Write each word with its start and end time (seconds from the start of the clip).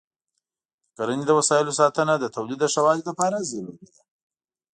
د 0.87 0.89
کرنې 0.97 1.25
د 1.27 1.31
وسایلو 1.39 1.77
ساتنه 1.79 2.13
د 2.19 2.25
تولید 2.35 2.59
د 2.61 2.65
ښه 2.73 2.81
والي 2.85 3.03
لپاره 3.09 3.47
ضروري 3.51 3.85
ده. 3.93 4.01